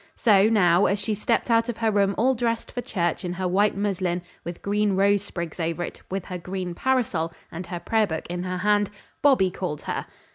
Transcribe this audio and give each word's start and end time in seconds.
So, 0.15 0.49
now, 0.49 0.87
as 0.87 0.97
she 0.97 1.13
stepped 1.13 1.51
out 1.51 1.69
of 1.69 1.77
her 1.77 1.91
room 1.91 2.15
all 2.17 2.33
dressed 2.33 2.71
for 2.71 2.81
church 2.81 3.23
in 3.23 3.33
her 3.33 3.47
white 3.47 3.77
muslin 3.77 4.23
with 4.43 4.63
green 4.63 4.95
rose 4.95 5.21
sprigs 5.21 5.59
over 5.59 5.83
it, 5.83 6.01
with 6.09 6.25
her 6.25 6.39
green 6.39 6.73
parasol, 6.73 7.31
and 7.51 7.67
her 7.67 7.79
prayer 7.79 8.07
book 8.07 8.25
in 8.27 8.41
her 8.41 8.57
hand, 8.57 8.89
Bobby 9.21 9.51
called 9.51 9.83
her. 9.83 10.07